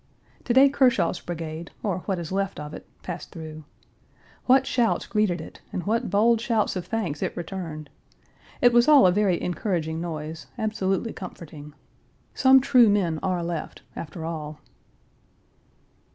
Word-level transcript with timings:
To 0.45 0.53
day 0.55 0.67
Kershaw's 0.67 1.19
brigade, 1.19 1.69
or 1.83 1.99
what 2.07 2.17
is 2.17 2.31
left 2.31 2.59
of 2.59 2.73
it, 2.73 2.87
passed 3.03 3.29
through. 3.29 3.65
What 4.47 4.65
shouts 4.65 5.05
greeted 5.05 5.39
it 5.39 5.61
and 5.71 5.83
what 5.83 6.09
bold 6.09 6.41
shouts 6.41 6.75
of 6.75 6.87
thanks 6.87 7.21
it 7.21 7.37
returned! 7.37 7.87
It 8.63 8.73
was 8.73 8.87
all 8.87 9.05
a 9.05 9.11
very 9.11 9.39
encouraging 9.39 10.01
noise, 10.01 10.47
absolutely 10.57 11.13
comforting. 11.13 11.75
Some 12.33 12.61
true 12.61 12.89
men 12.89 13.19
are 13.21 13.43
left, 13.43 13.83
after 13.95 14.25
all. 14.25 14.59